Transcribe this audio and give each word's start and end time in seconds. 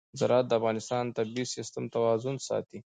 زراعت 0.19 0.45
د 0.47 0.51
افغانستان 0.59 1.03
د 1.07 1.11
طبعي 1.17 1.45
سیسټم 1.55 1.83
توازن 1.95 2.35
ساتي. 2.47 2.79